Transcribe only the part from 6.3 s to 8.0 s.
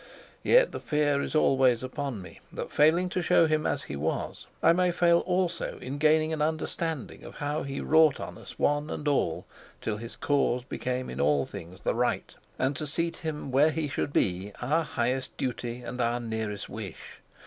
an understanding of how he